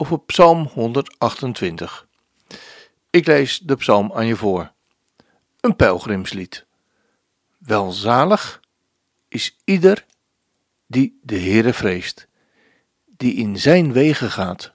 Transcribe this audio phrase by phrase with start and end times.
[0.00, 2.06] over Psalm 128.
[3.10, 4.72] Ik lees de psalm aan je voor.
[5.60, 6.66] Een pelgrimslied.
[7.58, 8.60] Welzalig
[9.28, 10.04] is ieder
[10.86, 12.28] die de Heere vreest,
[13.16, 14.72] die in zijn wegen gaat.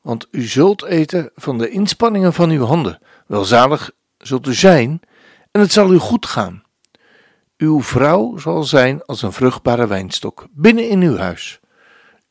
[0.00, 2.98] Want u zult eten van de inspanningen van uw handen.
[3.26, 5.00] Welzalig zult u zijn
[5.50, 6.62] en het zal u goed gaan.
[7.56, 11.60] Uw vrouw zal zijn als een vruchtbare wijnstok binnen in uw huis.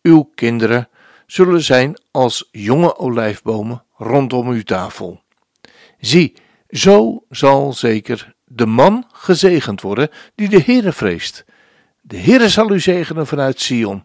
[0.02, 0.90] Uw kinderen
[1.32, 5.22] zullen zijn als jonge olijfbomen rondom uw tafel.
[6.00, 6.36] Zie,
[6.70, 11.46] zo zal zeker de man gezegend worden die de Heere vreest.
[12.02, 14.04] De Heere zal u zegenen vanuit Sion.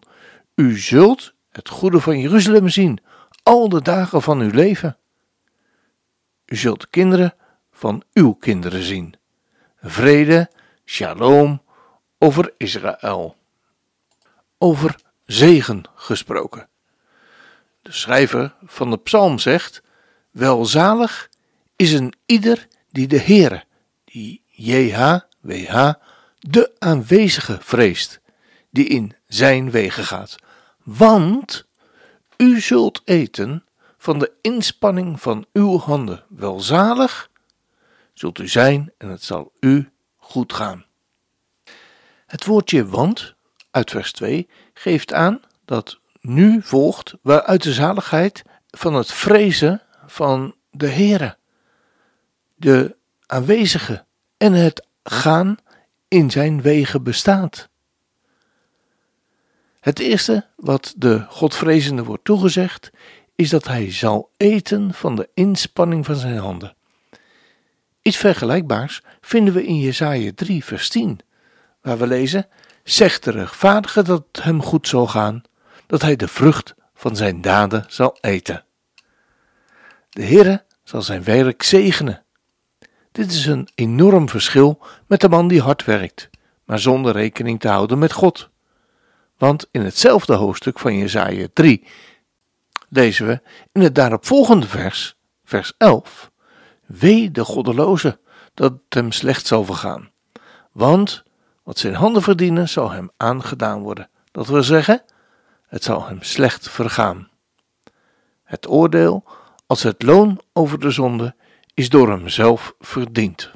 [0.55, 2.99] U zult het goede van Jeruzalem zien,
[3.43, 4.97] al de dagen van uw leven.
[6.45, 7.35] U zult kinderen
[7.71, 9.15] van uw kinderen zien.
[9.81, 10.49] Vrede,
[10.85, 11.61] shalom
[12.17, 13.35] over Israël.
[14.57, 16.69] Over zegen gesproken.
[17.85, 19.81] De schrijver van de psalm zegt:
[20.31, 21.29] Welzalig
[21.75, 23.63] is een ieder die de Heere,
[24.05, 25.93] die JHWH,
[26.39, 28.19] de aanwezige vreest,
[28.69, 30.35] die in zijn wegen gaat.
[30.83, 31.65] Want
[32.37, 33.65] u zult eten
[33.97, 36.23] van de inspanning van uw handen.
[36.29, 37.29] Welzalig
[38.13, 40.85] zult u zijn en het zal u goed gaan.
[42.25, 43.35] Het woordje want
[43.71, 50.55] uit vers 2 geeft aan dat nu volgt waaruit de zaligheid van het vrezen van
[50.71, 51.37] de Heere,
[52.55, 54.05] de aanwezige
[54.37, 55.57] en het gaan
[56.07, 57.69] in zijn wegen bestaat.
[59.79, 62.91] Het eerste wat de Godvrezende wordt toegezegd,
[63.35, 66.75] is dat hij zal eten van de inspanning van zijn handen.
[68.01, 71.19] Iets vergelijkbaars vinden we in Jesaja 3 vers 10,
[71.81, 72.47] waar we lezen,
[72.83, 75.43] zegt de rechtvaardige dat het hem goed zal gaan,
[75.87, 78.65] dat hij de vrucht van zijn daden zal eten.
[80.09, 82.23] De Heere zal zijn werk zegenen.
[83.11, 86.29] Dit is een enorm verschil met de man die hard werkt,
[86.65, 88.49] maar zonder rekening te houden met God.
[89.37, 91.87] Want in hetzelfde hoofdstuk van Jesaja 3
[92.89, 93.41] lezen we
[93.71, 96.31] in het daaropvolgende vers, vers 11,
[96.85, 98.19] Wee de goddeloze,
[98.53, 100.11] dat het hem slecht zal vergaan.
[100.71, 101.23] Want
[101.63, 104.09] wat zijn handen verdienen, zal hem aangedaan worden.
[104.31, 105.03] Dat wil zeggen,
[105.67, 107.29] het zal hem slecht vergaan.
[108.43, 109.23] Het oordeel,
[109.65, 111.35] als het loon over de zonde,
[111.73, 113.51] is door hemzelf verdiend.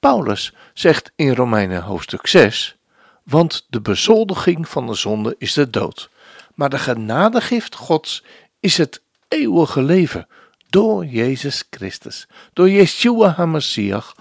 [0.00, 2.76] Paulus zegt in Romeinen hoofdstuk 6:
[3.22, 6.10] Want de bezoldiging van de zonde is de dood,
[6.54, 8.24] maar de genadegift Gods
[8.60, 10.28] is het eeuwige leven
[10.68, 14.14] door Jezus Christus, door Yeshua HaMashiach,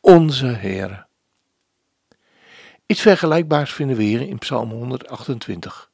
[0.00, 1.06] onze Heer.
[2.92, 5.90] Iets vergelijkbaars vinden we hier in Psalm 128.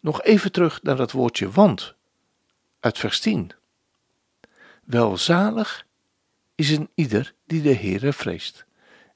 [0.00, 1.94] Nog even terug naar dat woordje want,
[2.80, 3.50] uit vers 10.
[4.84, 5.86] Welzalig
[6.54, 8.64] is een ieder die de Heere vreest,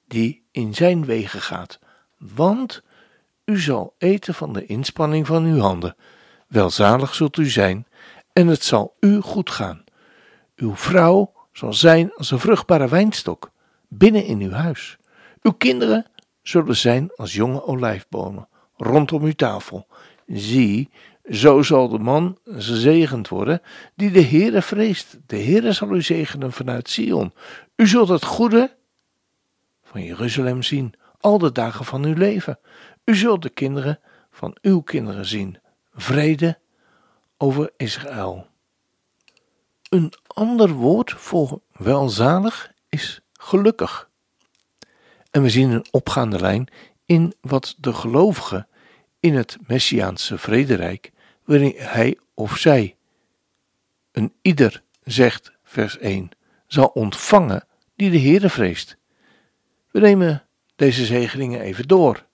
[0.08, 1.78] die in zijn wegen gaat,
[2.18, 2.82] want
[3.44, 5.96] u zal eten van de inspanning van uw handen.
[6.46, 7.86] Welzalig zult u zijn,
[8.32, 9.84] en het zal u goed gaan.
[10.56, 13.50] Uw vrouw zal zijn als een vruchtbare wijnstok
[13.88, 14.96] binnen in uw huis.
[15.42, 16.06] Uw kinderen
[16.42, 19.86] zullen zijn als jonge olijfbomen rondom uw tafel.
[20.26, 20.90] Zie,
[21.30, 23.62] zo zal de man gezegend worden
[23.94, 25.18] die de Heere vreest.
[25.26, 27.32] De Heere zal u zegenen vanuit Sion.
[27.76, 28.76] U zult het goede
[29.82, 32.58] van Jeruzalem zien, al de dagen van uw leven.
[33.04, 34.00] U zult de kinderen
[34.30, 35.58] van uw kinderen zien.
[35.94, 36.58] Vrede
[37.36, 38.46] over Israël.
[39.88, 44.10] Een ander woord voor welzalig is gelukkig.
[45.32, 46.68] En we zien een opgaande lijn
[47.04, 48.68] in wat de gelovigen
[49.20, 51.12] in het Messiaanse vrederijk,
[51.44, 52.96] waarin hij of zij,
[54.10, 56.28] een ieder, zegt vers 1,
[56.66, 58.96] zal ontvangen die de Heere vreest.
[59.90, 60.46] We nemen
[60.76, 62.26] deze zegeningen even door.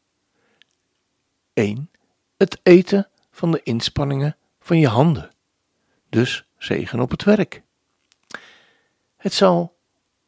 [1.53, 1.91] 1.
[2.37, 5.31] Het eten van de inspanningen van je handen.
[6.09, 7.62] Dus zegen op het werk.
[9.17, 9.77] Het zal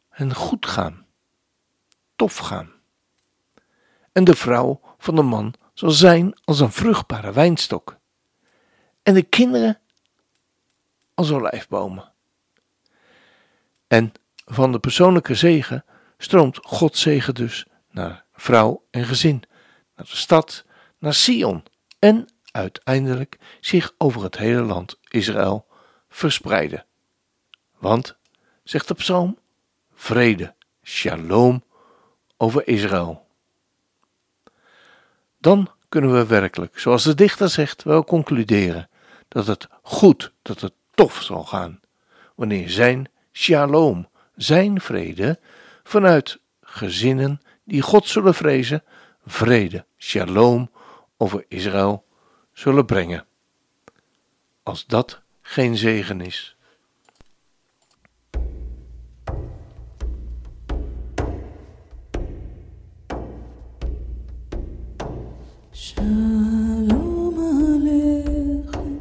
[0.09, 1.00] hen goed gaan
[2.21, 2.73] tof gaan.
[4.13, 7.99] En de vrouw van de man zal zijn als een vruchtbare wijnstok.
[9.03, 9.81] en de kinderen
[11.15, 12.13] als olijfbomen.
[13.87, 14.13] En
[14.45, 15.85] van de persoonlijke zegen
[16.19, 19.43] stroomt Gods zegen dus naar vrouw en gezin,
[19.97, 20.65] naar de stad,
[20.99, 21.65] naar Sion
[21.99, 25.67] en uiteindelijk zich over het hele land Israël
[26.09, 26.87] verspreiden.
[27.79, 28.17] Want,
[28.65, 29.39] zegt de psalm,
[29.95, 31.69] vrede, shalom
[32.41, 33.27] over Israël.
[35.39, 38.89] Dan kunnen we werkelijk, zoals de dichter zegt, wel concluderen
[39.29, 41.81] dat het goed, dat het tof zal gaan,
[42.35, 45.39] wanneer zijn shalom, zijn vrede,
[45.83, 48.85] vanuit gezinnen die God zullen vrezen,
[49.27, 50.71] vrede, shalom
[51.17, 52.05] over Israël
[52.53, 53.27] zullen brengen.
[54.63, 56.57] Als dat geen zegen is.
[65.83, 68.93] שלום עליכם,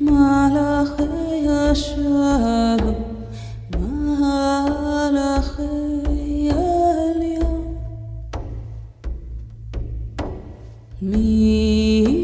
[0.00, 3.02] מלאכי השלום,
[3.76, 5.62] מלאכי
[6.50, 7.74] העליון.
[11.02, 12.19] מי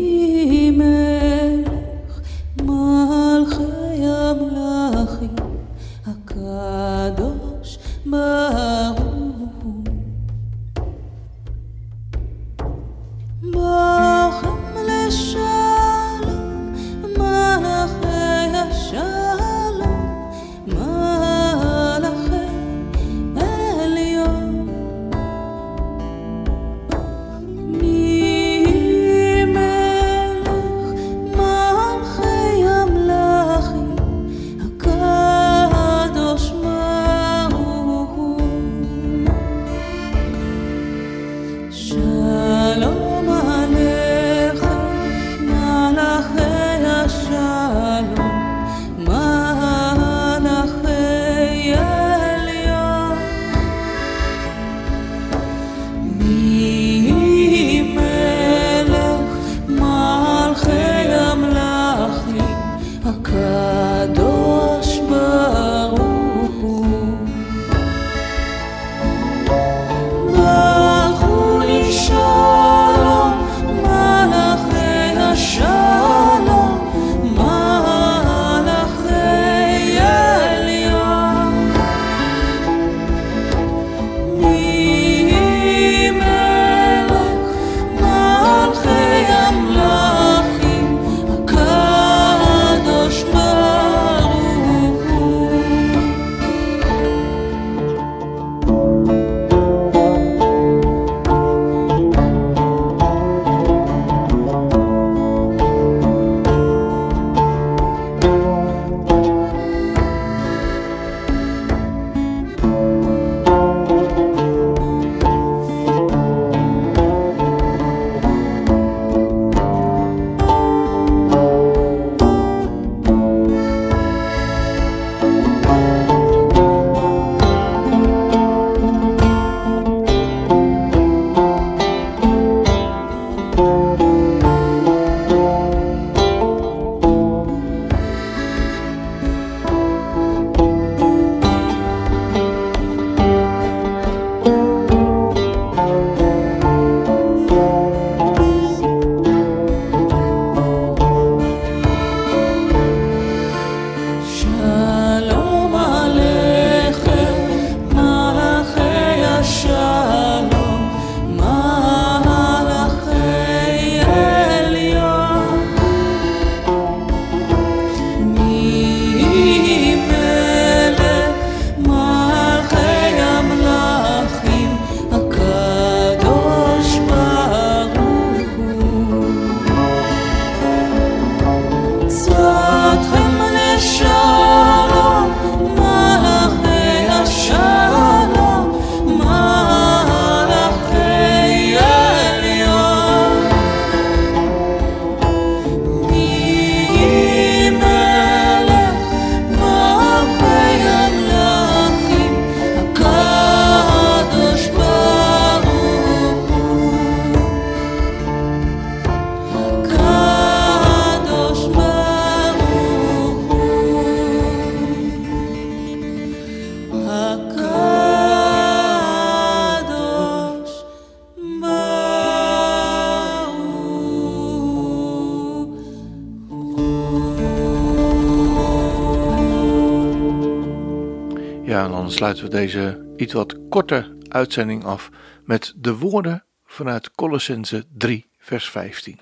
[231.67, 235.11] dan sluiten we deze iets wat korte uitzending af
[235.44, 239.19] met de woorden vanuit Colossense 3, vers 15.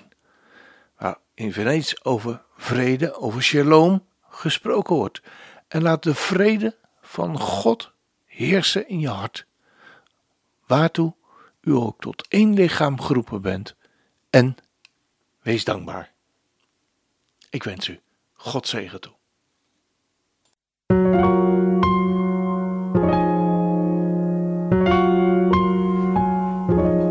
[0.97, 5.21] Waar in Venetië over vrede, over shalom gesproken wordt.
[5.67, 7.91] En laat de vrede van God
[8.25, 9.45] heersen in je hart.
[10.65, 11.13] Waartoe
[11.61, 13.75] u ook tot één lichaam geroepen bent.
[14.29, 14.55] En
[15.41, 16.11] wees dankbaar.
[17.49, 17.99] Ik wens u
[18.33, 19.14] God zegen toe.